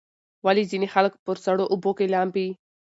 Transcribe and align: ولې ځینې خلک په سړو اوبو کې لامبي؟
ولې 0.45 0.63
ځینې 0.71 0.87
خلک 0.93 1.13
په 1.25 1.31
سړو 1.45 1.65
اوبو 1.73 1.91
کې 1.97 2.05
لامبي؟ 2.13 2.47